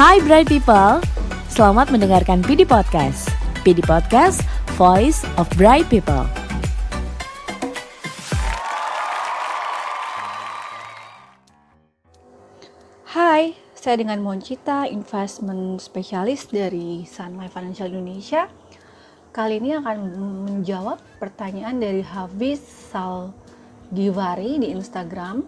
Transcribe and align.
Hai 0.00 0.16
Bright 0.24 0.48
People, 0.48 1.04
selamat 1.52 1.92
mendengarkan 1.92 2.40
PD 2.40 2.64
Podcast. 2.64 3.28
PD 3.60 3.84
Podcast, 3.84 4.40
Voice 4.80 5.28
of 5.36 5.44
Bright 5.60 5.92
People. 5.92 6.24
Hai, 13.12 13.52
saya 13.76 14.00
dengan 14.00 14.24
Moncita, 14.24 14.88
investment 14.88 15.84
specialist 15.84 16.48
dari 16.48 17.04
Sun 17.04 17.36
Life 17.36 17.52
Financial 17.52 17.92
Indonesia. 17.92 18.48
Kali 19.36 19.60
ini 19.60 19.76
akan 19.76 20.16
menjawab 20.48 20.96
pertanyaan 21.20 21.76
dari 21.76 22.00
Hafiz 22.00 22.64
Salgivari 22.88 24.64
di 24.64 24.72
Instagram 24.72 25.44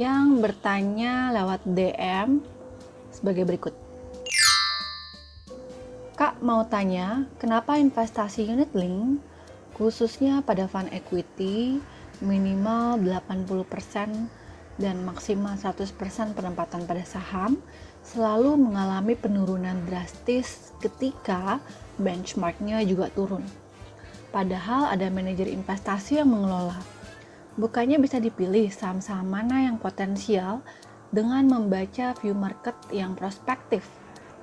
yang 0.00 0.40
bertanya 0.40 1.36
lewat 1.36 1.68
DM 1.68 2.40
sebagai 3.12 3.44
berikut. 3.44 3.89
Mau 6.40 6.64
tanya, 6.64 7.28
kenapa 7.36 7.76
investasi 7.76 8.48
unit 8.48 8.72
link 8.72 9.20
khususnya 9.76 10.40
pada 10.40 10.64
fund 10.64 10.88
equity 10.88 11.84
minimal 12.24 12.96
80% 12.96 13.60
dan 14.80 14.96
maksimal 15.04 15.52
100% 15.60 15.92
penempatan 16.32 16.88
pada 16.88 17.04
saham 17.04 17.60
selalu 18.00 18.56
mengalami 18.56 19.20
penurunan 19.20 19.84
drastis 19.84 20.72
ketika 20.80 21.60
benchmarknya 22.00 22.80
juga 22.88 23.12
turun. 23.12 23.44
Padahal 24.32 24.88
ada 24.88 25.12
manajer 25.12 25.44
investasi 25.44 26.24
yang 26.24 26.32
mengelola. 26.32 26.80
Bukannya 27.60 28.00
bisa 28.00 28.16
dipilih 28.16 28.72
saham-saham 28.72 29.28
mana 29.28 29.68
yang 29.68 29.76
potensial 29.76 30.64
dengan 31.12 31.44
membaca 31.44 32.16
view 32.16 32.32
market 32.32 32.72
yang 32.88 33.12
prospektif 33.12 33.84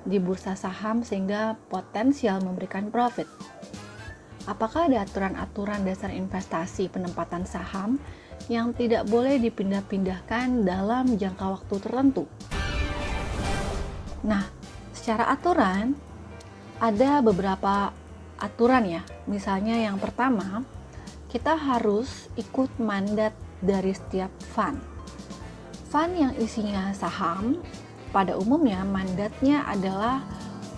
di 0.08 0.16
bursa 0.16 0.56
saham 0.56 1.04
sehingga 1.04 1.60
potensial 1.68 2.40
memberikan 2.40 2.88
profit. 2.88 3.28
Apakah 4.48 4.88
ada 4.88 5.04
aturan-aturan 5.04 5.84
dasar 5.84 6.08
investasi 6.08 6.88
penempatan 6.88 7.44
saham 7.44 8.00
yang 8.48 8.72
tidak 8.72 9.04
boleh 9.04 9.36
dipindah-pindahkan 9.42 10.64
dalam 10.64 11.20
jangka 11.20 11.46
waktu 11.58 11.74
tertentu. 11.84 12.24
Nah, 14.24 14.46
secara 14.96 15.28
aturan 15.34 15.98
ada 16.80 17.20
beberapa 17.20 17.92
aturan 18.40 18.86
ya. 18.86 19.02
Misalnya 19.28 19.76
yang 19.76 20.00
pertama, 20.00 20.64
kita 21.28 21.58
harus 21.58 22.32
ikut 22.40 22.72
mandat 22.80 23.36
dari 23.60 23.92
setiap 23.92 24.32
fund. 24.54 24.80
Fund 25.92 26.14
yang 26.16 26.32
isinya 26.40 26.94
saham, 26.96 27.60
pada 28.10 28.36
umumnya 28.36 28.82
mandatnya 28.84 29.64
adalah 29.68 30.24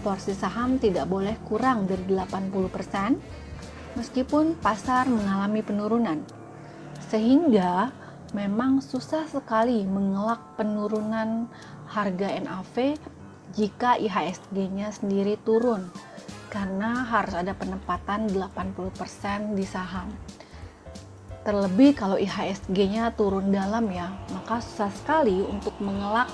porsi 0.01 0.33
saham 0.33 0.81
tidak 0.81 1.07
boleh 1.07 1.37
kurang 1.45 1.85
dari 1.85 2.03
80% 2.09 3.99
meskipun 3.99 4.57
pasar 4.59 5.07
mengalami 5.11 5.61
penurunan 5.61 6.25
sehingga 7.11 7.91
memang 8.33 8.79
susah 8.79 9.27
sekali 9.27 9.83
mengelak 9.83 10.39
penurunan 10.55 11.51
harga 11.91 12.29
NAV 12.39 12.95
jika 13.51 13.99
IHSG-nya 13.99 14.95
sendiri 14.95 15.35
turun 15.43 15.91
karena 16.51 17.07
harus 17.07 17.35
ada 17.35 17.55
penempatan 17.55 18.31
80% 18.31 19.55
di 19.59 19.67
saham. 19.67 20.11
Terlebih 21.43 21.97
kalau 21.97 22.19
IHSG-nya 22.21 23.15
turun 23.17 23.51
dalam 23.51 23.89
ya, 23.91 24.13
maka 24.35 24.61
susah 24.61 24.93
sekali 24.93 25.41
untuk 25.41 25.73
mengelak 25.81 26.29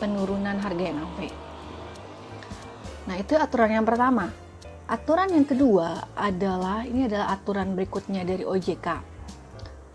penurunan 0.00 0.56
harga 0.56 0.84
NAV. 0.96 1.18
Nah, 3.04 3.16
itu 3.20 3.36
aturan 3.36 3.76
yang 3.76 3.84
pertama. 3.84 4.32
Aturan 4.88 5.30
yang 5.30 5.44
kedua 5.44 6.08
adalah 6.16 6.82
ini 6.88 7.06
adalah 7.06 7.36
aturan 7.36 7.76
berikutnya 7.76 8.24
dari 8.24 8.42
OJK 8.42 9.10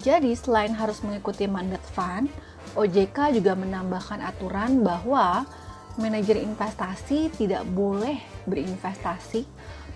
jadi 0.05 0.37
selain 0.37 0.69
harus 0.77 1.01
mengikuti 1.01 1.49
mandat 1.49 1.81
fund, 1.81 2.29
OJK 2.77 3.41
juga 3.41 3.57
menambahkan 3.57 4.21
aturan 4.21 4.85
bahwa 4.85 5.49
manajer 5.97 6.37
investasi 6.45 7.33
tidak 7.33 7.65
boleh 7.73 8.21
berinvestasi 8.45 9.49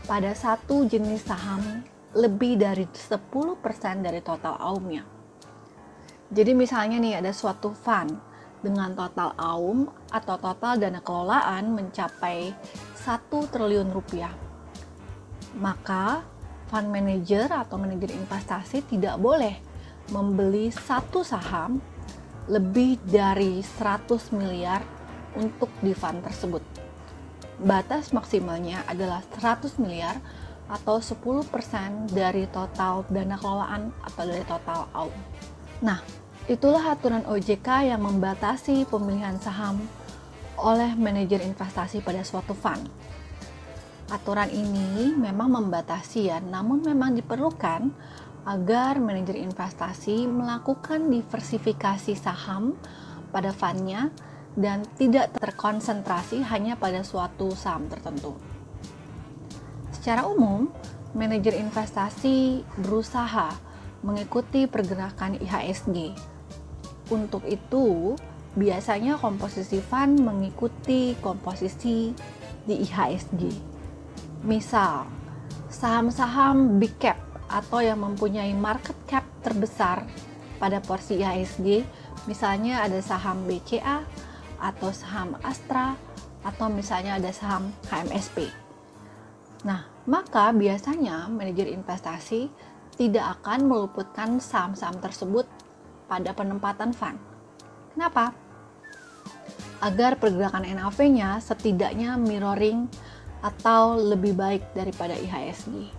pada 0.09 0.33
satu 0.33 0.89
jenis 0.89 1.29
saham 1.29 1.85
lebih 2.17 2.57
dari 2.57 2.89
10% 2.89 3.21
dari 4.01 4.17
total 4.25 4.57
AUM-nya. 4.57 5.05
Jadi 6.33 6.57
misalnya 6.57 6.97
nih 6.97 7.21
ada 7.21 7.29
suatu 7.29 7.69
fund 7.77 8.17
dengan 8.59 8.91
total 8.95 9.33
AUM 9.39 9.87
atau 10.11 10.35
total 10.35 10.79
dana 10.79 10.99
kelolaan 10.99 11.71
mencapai 11.71 12.51
1 12.99 13.53
triliun 13.53 13.89
rupiah. 13.91 14.33
Maka 15.57 16.23
fund 16.69 16.93
manager 16.93 17.49
atau 17.49 17.81
manajer 17.81 18.13
investasi 18.13 18.85
tidak 18.85 19.17
boleh 19.17 19.57
membeli 20.13 20.69
satu 20.69 21.25
saham 21.25 21.81
lebih 22.49 22.97
dari 23.05 23.61
100 23.61 24.33
miliar 24.33 24.81
untuk 25.37 25.69
di 25.81 25.93
fund 25.93 26.21
tersebut. 26.25 26.61
Batas 27.59 28.15
maksimalnya 28.15 28.87
adalah 28.89 29.21
100 29.37 29.77
miliar 29.77 30.17
atau 30.69 31.01
10% 31.01 32.13
dari 32.13 32.45
total 32.49 33.01
dana 33.09 33.35
kelolaan 33.35 33.89
atau 34.05 34.23
dari 34.23 34.45
total 34.45 34.85
AUM. 34.93 35.17
Nah, 35.81 35.99
itulah 36.49 36.81
aturan 36.81 37.21
OJK 37.29 37.93
yang 37.93 38.01
membatasi 38.01 38.89
pemilihan 38.89 39.37
saham 39.37 39.77
oleh 40.57 40.97
manajer 40.97 41.45
investasi 41.45 42.01
pada 42.01 42.25
suatu 42.25 42.57
fund. 42.57 42.89
Aturan 44.09 44.49
ini 44.49 45.13
memang 45.13 45.53
membatasi 45.53 46.33
ya, 46.33 46.41
namun 46.41 46.81
memang 46.81 47.13
diperlukan 47.13 47.93
agar 48.49 48.97
manajer 48.97 49.37
investasi 49.37 50.25
melakukan 50.25 51.05
diversifikasi 51.13 52.17
saham 52.17 52.73
pada 53.29 53.53
fundnya 53.53 54.09
dan 54.57 54.81
tidak 54.97 55.37
terkonsentrasi 55.37 56.41
hanya 56.49 56.73
pada 56.73 57.05
suatu 57.05 57.53
saham 57.53 57.85
tertentu. 57.85 58.33
Secara 59.93 60.25
umum, 60.25 60.65
manajer 61.13 61.61
investasi 61.61 62.65
berusaha 62.81 63.53
mengikuti 64.01 64.65
pergerakan 64.65 65.37
IHSG. 65.37 66.17
Untuk 67.09 67.41
itu, 67.49 68.13
biasanya 68.53 69.17
komposisi 69.17 69.81
fund 69.81 70.21
mengikuti 70.21 71.17
komposisi 71.21 72.13
di 72.65 72.75
IHSG. 72.85 73.41
Misal, 74.45 75.09
saham-saham 75.69 76.77
big 76.77 76.93
cap 77.01 77.17
atau 77.49 77.81
yang 77.81 78.05
mempunyai 78.05 78.53
market 78.53 78.95
cap 79.09 79.25
terbesar 79.41 80.05
pada 80.61 80.77
porsi 80.81 81.17
IHSG, 81.17 81.81
misalnya 82.29 82.85
ada 82.85 83.01
saham 83.01 83.41
BCA 83.49 84.05
atau 84.61 84.93
saham 84.93 85.33
Astra 85.41 85.97
atau 86.45 86.67
misalnya 86.69 87.17
ada 87.17 87.33
saham 87.33 87.73
HMSP. 87.89 88.47
Nah, 89.65 89.87
maka 90.07 90.51
biasanya 90.55 91.27
manajer 91.27 91.67
investasi 91.73 92.47
tidak 92.95 93.39
akan 93.39 93.67
meluputkan 93.67 94.39
saham-saham 94.43 94.99
tersebut 94.99 95.47
pada 96.09 96.33
penempatan 96.33 96.91
fund. 96.91 97.21
Kenapa? 97.93 98.33
Agar 99.79 100.17
pergerakan 100.17 100.65
NAV-nya 100.65 101.39
setidaknya 101.39 102.17
mirroring 102.17 102.89
atau 103.39 103.95
lebih 103.95 104.35
baik 104.35 104.75
daripada 104.75 105.15
IHSG. 105.15 105.95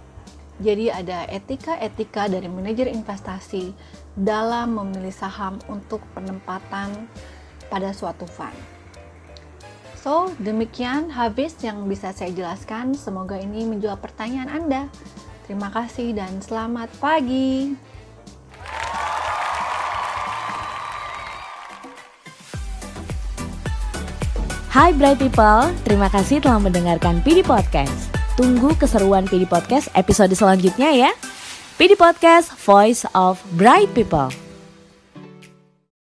Jadi 0.61 0.93
ada 0.93 1.25
etika-etika 1.33 2.29
dari 2.29 2.45
manajer 2.45 2.93
investasi 2.93 3.73
dalam 4.13 4.77
memilih 4.77 5.15
saham 5.15 5.57
untuk 5.73 6.05
penempatan 6.13 7.09
pada 7.73 7.97
suatu 7.97 8.29
fund. 8.29 8.53
So, 10.01 10.33
demikian 10.41 11.13
habis 11.13 11.57
yang 11.65 11.89
bisa 11.89 12.13
saya 12.13 12.33
jelaskan. 12.33 12.93
Semoga 12.93 13.41
ini 13.41 13.69
menjawab 13.69 14.05
pertanyaan 14.05 14.49
Anda. 14.53 14.83
Terima 15.45 15.73
kasih 15.73 16.13
dan 16.13 16.41
selamat 16.45 16.93
pagi. 17.01 17.90
Hai 24.71 24.95
Bright 24.95 25.19
People, 25.19 25.75
terima 25.83 26.07
kasih 26.07 26.39
telah 26.39 26.63
mendengarkan 26.63 27.19
PD 27.27 27.43
Podcast. 27.43 28.15
Tunggu 28.39 28.71
keseruan 28.79 29.27
PD 29.27 29.43
Podcast 29.43 29.91
episode 29.99 30.31
selanjutnya 30.31 30.95
ya. 30.95 31.11
PD 31.75 31.99
Podcast, 31.99 32.55
Voice 32.55 33.03
of 33.11 33.43
Bright 33.59 33.91
People. 33.99 34.31